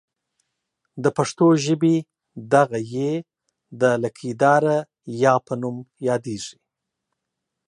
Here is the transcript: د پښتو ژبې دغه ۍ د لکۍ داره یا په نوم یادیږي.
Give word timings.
د 1.03 1.05
پښتو 1.17 1.47
ژبې 1.65 1.95
دغه 2.53 2.79
ۍ 2.91 3.09
د 3.81 3.83
لکۍ 4.03 4.31
داره 4.43 4.77
یا 5.23 5.33
په 5.45 5.53
نوم 5.61 5.77
یادیږي. 6.07 6.57